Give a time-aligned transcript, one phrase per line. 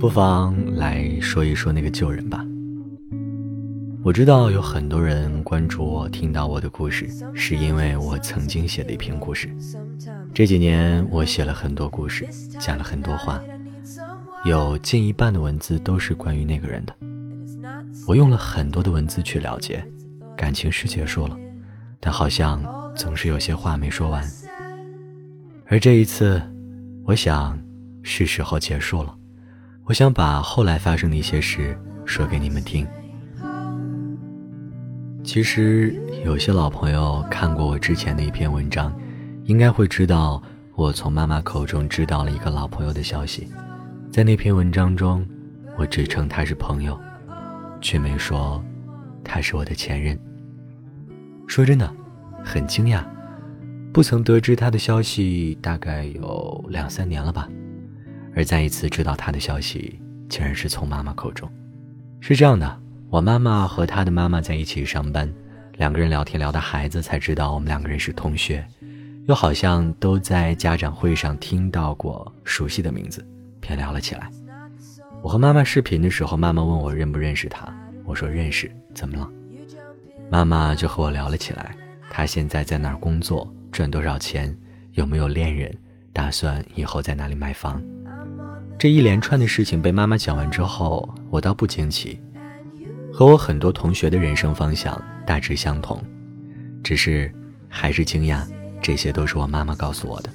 [0.00, 2.42] 不妨来说一说那个旧人吧。
[4.02, 9.54] 我知道有很多人关注我，听到我的故事，是因为我曾经写的一篇故事。
[10.32, 12.26] 这几年我写了很多故事，
[12.58, 13.42] 讲了很多话，
[14.46, 16.96] 有近一半的文字都是关于那个人的。
[18.06, 19.86] 我用了很多的文字去了解，
[20.34, 21.36] 感情是结束了，
[22.00, 22.64] 但好像
[22.96, 24.26] 总是有些话没说完。
[25.66, 26.40] 而这一次，
[27.04, 27.60] 我想
[28.02, 29.14] 是时候结束了。
[29.90, 32.86] 我想把后来发生的一些事说给你们听。
[35.24, 35.92] 其实
[36.24, 38.96] 有些老朋友看过我之前的一篇文章，
[39.46, 40.40] 应该会知道
[40.76, 43.48] 我从妈妈口中知道了一个老朋友的消息。
[44.12, 45.26] 在那篇文章中，
[45.76, 46.96] 我只称他是朋友，
[47.80, 48.64] 却没说
[49.24, 50.16] 他是我的前任。
[51.48, 51.92] 说真的，
[52.44, 53.02] 很惊讶，
[53.92, 57.48] 不曾得知他的消息大概有两三年了吧。
[58.34, 61.50] 而再一次知道他的消息，竟然是从妈妈口中。
[62.20, 65.32] 是这样的，我妈妈和他的妈妈在一起上班，
[65.78, 68.64] 两个人聊天聊到孩子，才知道我们两个人是同学，
[69.26, 73.26] 又好像都在家长会上听到过熟悉的名字，
[73.60, 74.30] 便聊了起来。
[75.22, 77.66] 我和妈妈视频的时候，妈妈问我认不认识他，
[78.04, 79.28] 我说认识，怎么了？
[80.30, 81.74] 妈妈就和我聊了起来，
[82.10, 84.56] 他现在在哪儿工作，赚多少钱，
[84.92, 85.76] 有没有恋人，
[86.12, 87.82] 打算以后在哪里买房。
[88.80, 92.18] 这一连串的事情被妈妈讲完之后，我倒不惊奇，
[93.12, 96.02] 和我很多同学的人生方向大致相同，
[96.82, 97.30] 只是
[97.68, 98.42] 还是惊讶，
[98.80, 100.30] 这些都是我妈妈告诉我的。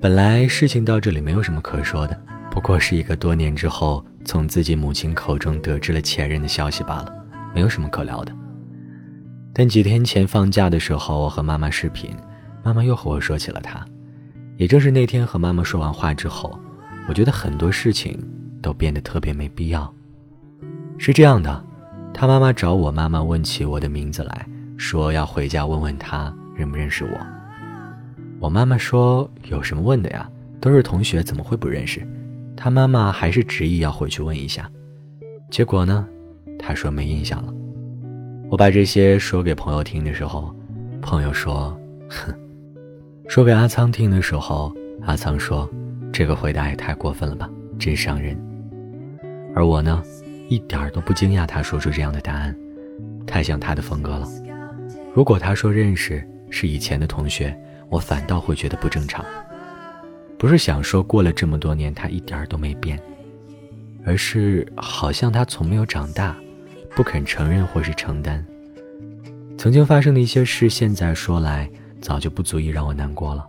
[0.00, 2.18] 本来事情到这里没有什么可说的，
[2.50, 7.12] 不过是一个多年之后从自己母亲口中得知了前任的消息罢了，
[7.54, 8.34] 没有什么可聊的。
[9.52, 12.16] 但几天前放假的时候，我和妈妈视频，
[12.64, 13.86] 妈妈又和我说起了他。
[14.62, 16.56] 也正是那天和妈妈说完话之后，
[17.08, 18.16] 我觉得很多事情
[18.62, 19.92] 都变得特别没必要。
[20.98, 21.64] 是这样的，
[22.14, 27.10] 他妈妈找我妈妈问起我的名字来说要回家问问他认不认识我。
[28.38, 32.06] 我妈妈说有什么问的呀，都是同学怎么会不认识？
[32.56, 34.70] 他妈妈还是执意要回去问一下。
[35.50, 36.06] 结果呢，
[36.56, 37.52] 他说没印象了。
[38.48, 40.54] 我把这些说给朋友听的时候，
[41.00, 41.76] 朋友说，
[42.08, 42.32] 哼。
[43.28, 44.74] 说给阿仓听的时候，
[45.06, 45.68] 阿仓说
[46.12, 48.36] ：“这个回答也太过分了吧，真伤人。”
[49.54, 50.02] 而我呢，
[50.48, 52.54] 一点儿都不惊讶他说出这样的答案，
[53.26, 54.28] 太像他的风格了。
[55.14, 57.56] 如果他说认识是以前的同学，
[57.88, 59.24] 我反倒会觉得不正常。
[60.36, 63.00] 不是想说过了这么多年他一点儿都没变，
[64.04, 66.36] 而是好像他从没有长大，
[66.94, 68.44] 不肯承认或是承担
[69.56, 71.70] 曾经发生的一些事，现在说来。
[72.02, 73.46] 早就不足以让我难过了，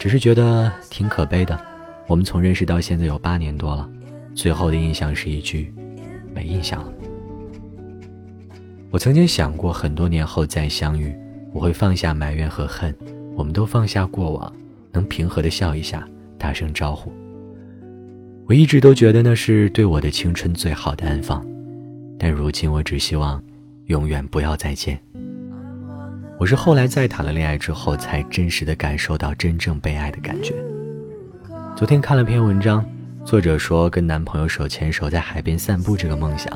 [0.00, 1.56] 只是觉得挺可悲的。
[2.06, 3.88] 我们从认识到现在有八年多了，
[4.34, 5.72] 最后的印象是一句
[6.34, 6.92] “没印象了”。
[8.90, 11.14] 我曾经想过，很多年后再相遇，
[11.52, 12.94] 我会放下埋怨和恨，
[13.36, 14.52] 我们都放下过往，
[14.90, 16.08] 能平和的笑一下，
[16.38, 17.12] 打声招呼。
[18.46, 21.44] 我一直都觉得那是对我的青春最好的安放，
[22.18, 23.42] 但如今我只希望
[23.86, 25.00] 永远不要再见。
[26.44, 30.54] 我是后来在谈了恋爱之后，才真实的感受到真正被爱的感觉。
[31.74, 32.84] 昨天看了篇文章，
[33.24, 36.52] 作者说跟男朋友手牵手在海边散步这个梦想，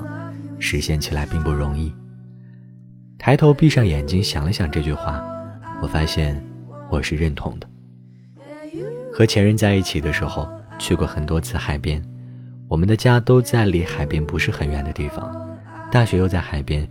[0.59, 1.91] 实现起来并不容易。
[3.19, 5.25] 抬头闭上眼睛想了想这句话，
[5.81, 6.39] 我发现
[6.91, 7.67] 我是认同的。
[9.11, 10.47] 和前任在一起的时候，
[10.79, 12.05] 去过很多次海边，
[12.69, 15.35] 我们的家都在离海边不是很远的地方，
[15.91, 16.87] 大学又在海边。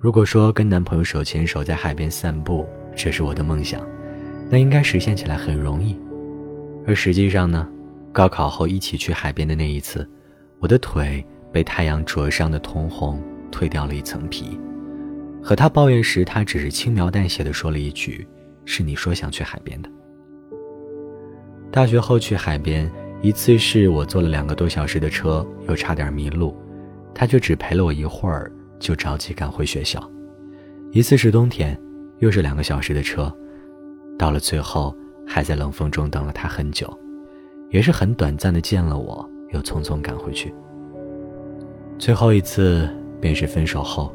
[0.00, 2.64] 如果说跟男朋友手牵手在海边散步，
[2.94, 3.84] 这是我的梦想，
[4.48, 5.98] 那应该实现起来很容易。
[6.86, 7.68] 而实际上呢，
[8.12, 10.08] 高考后一起去海边的那一次，
[10.60, 13.20] 我的腿被太阳灼伤的通红，
[13.50, 14.56] 褪掉了一层皮。
[15.42, 18.24] 和他抱怨时，他只是轻描淡写的说了一句
[18.64, 19.90] ：“是你说想去海边的。”
[21.72, 22.88] 大学后去海边，
[23.20, 26.56] 一次是我坐了两个多小时的车，又差点迷路，
[27.12, 28.52] 他却只陪了我一会儿。
[28.78, 30.00] 就着急赶回学校，
[30.92, 31.78] 一次是冬天，
[32.18, 33.34] 又是两个小时的车，
[34.18, 34.96] 到了最后
[35.26, 36.88] 还在冷风中等了他很久，
[37.70, 40.54] 也是很短暂的见了我，又匆匆赶回去。
[41.98, 42.88] 最后一次
[43.20, 44.14] 便是分手后，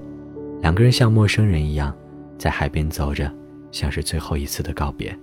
[0.61, 1.93] 两个人像陌生人一样
[2.37, 3.29] 在海边走着，
[3.71, 5.13] 像是最后一次的告别。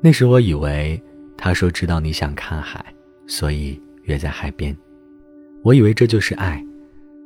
[0.00, 1.02] 那时我以为
[1.36, 2.84] 他说知道你想看海，
[3.26, 4.76] 所以约在海边，
[5.64, 6.64] 我以为这就是爱，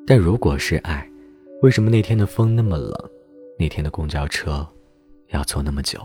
[0.07, 1.07] 但如果是爱。
[1.63, 2.95] 为什么那天的风那么冷？
[3.59, 4.67] 那天的公交车
[5.29, 6.01] 要坐那么久？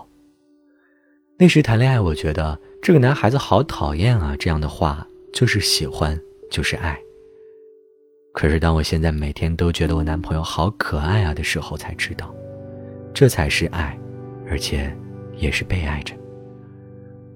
[1.38, 4.36] 那时谈恋爱，我觉得这个男孩子好讨厌啊！
[4.38, 6.20] 这样的话就是喜欢，
[6.52, 7.00] 就是爱。
[8.34, 12.36] 可是当我现在每天都觉得我男朋友好可爱啊的时候，才知道，
[13.14, 13.98] 这才是爱，
[14.50, 14.94] 而且
[15.38, 16.14] 也是被爱着。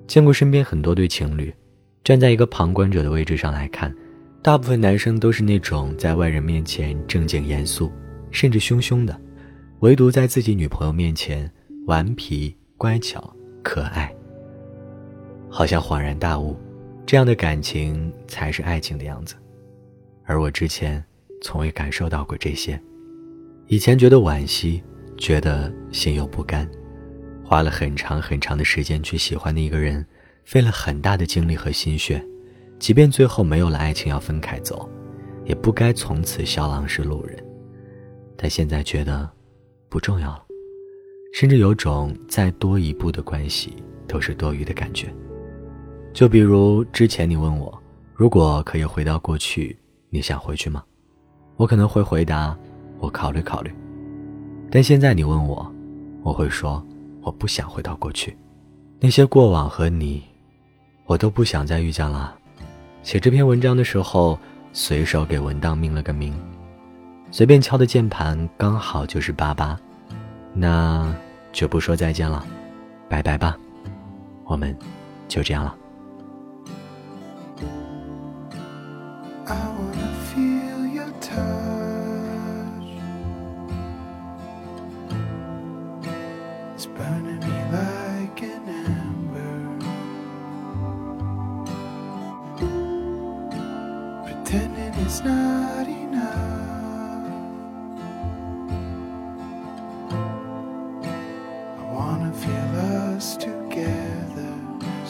[0.08, 1.54] 见过身边很多对情侣，
[2.04, 3.96] 站在一个旁观者的位置上来看，
[4.42, 7.90] 大部分男生都是那种在外人面前正经严肃，
[8.32, 9.20] 甚至凶凶的，
[9.80, 11.52] 唯独在自己女朋友面前
[11.88, 13.34] 顽皮乖巧
[13.64, 14.14] 可爱。
[15.50, 16.56] 好像恍然大悟，
[17.06, 19.36] 这样的感情才是爱情的样子。
[20.26, 21.04] 而我之前
[21.42, 22.80] 从未感受到过这些，
[23.68, 24.84] 以前觉得惋惜，
[25.18, 26.70] 觉得心有不甘。
[27.44, 30.06] 花了很长很长的时间去喜欢的一个人，
[30.46, 32.24] 费了很大的精力和心血，
[32.78, 34.88] 即便最后没有了爱情要分开走，
[35.46, 37.44] 也不该从此笑狼是路人。
[38.42, 39.30] 但现在觉得
[39.90, 40.44] 不重要了，
[41.34, 43.76] 甚至有种再多一步的关系
[44.08, 45.14] 都是多余的感觉。
[46.14, 47.78] 就比如之前你问我，
[48.16, 49.78] 如果可以回到过去，
[50.10, 50.82] 你想回去吗？
[51.58, 52.58] 我可能会回答，
[53.00, 53.72] 我考虑考虑。
[54.72, 55.70] 但现在你问我，
[56.24, 56.82] 我会说。
[57.22, 58.36] 我不想回到过去，
[58.98, 60.24] 那些过往和你，
[61.06, 62.34] 我都不想再遇见了。
[63.04, 64.40] 写这篇文章的时候，
[64.72, 66.34] 随手给文档命了个名，
[67.32, 69.80] 随便敲的键盘刚好就是八八，
[70.54, 71.14] 那
[71.52, 72.44] 就不说再见了，
[73.08, 73.58] 拜拜吧，
[74.46, 74.76] 我们
[75.28, 75.76] 就这样了。
[95.10, 96.79] it's not enough.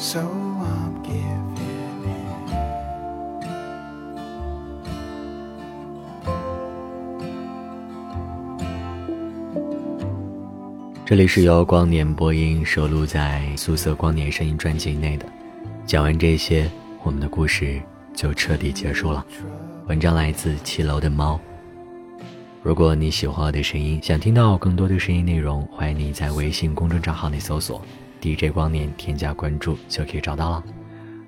[0.09, 1.53] So I'm giving
[2.03, 2.25] in.
[11.05, 15.27] 这里是由光年播音收录在《素色光年声音》专辑内的。
[15.85, 16.67] 讲完这些，
[17.03, 17.79] 我们的故事
[18.15, 19.23] 就彻底结束了。
[19.85, 21.39] 文章来自七楼的猫。
[22.63, 27.79] 如果你喜欢我的声音，想听到更多的声音内容，欢迎你在微信公众账号内搜索
[28.21, 30.63] “DJ 光年”，添加关注就可以找到了。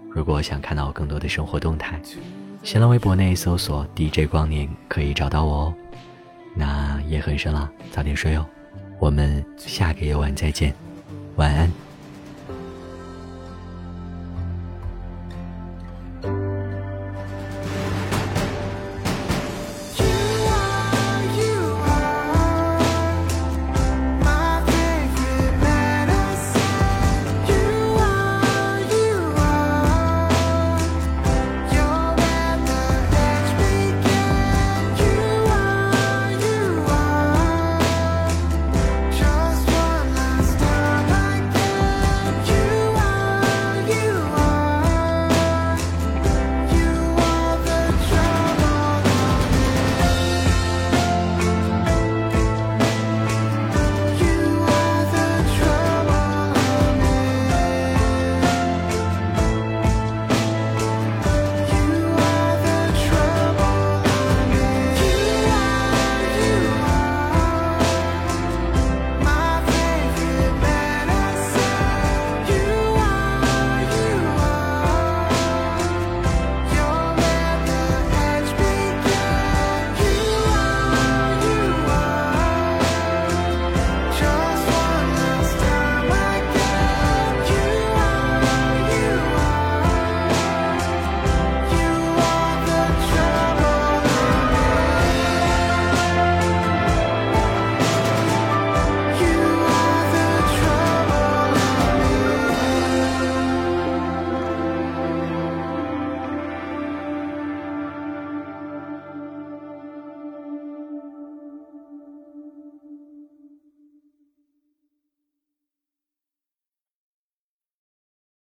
[0.10, 2.00] 如果想看到我更多的生活动态，
[2.64, 5.74] 新浪微博内搜索 “DJ 光年”可以找到我哦。
[6.54, 8.46] 那夜很深了，早点睡哦。
[9.00, 10.74] 我们下个夜晚再见，
[11.38, 11.72] 晚安。